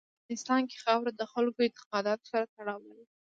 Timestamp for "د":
1.15-1.21